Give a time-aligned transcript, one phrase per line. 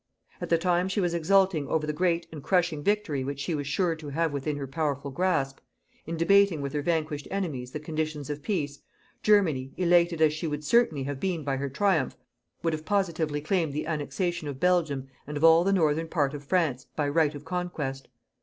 [0.41, 3.67] At the time she was exulting over the great and crushing victory which she was
[3.67, 5.59] sure to have within her powerful grasp,
[6.07, 8.79] in debating with her vanquished enemies, the conditions of peace,
[9.21, 12.17] Germany, elated as she would certainly have been by her triumph,
[12.63, 16.43] would have positively claimed the annexation of Belgium and of all the northern part of
[16.43, 18.07] France by right of conquest.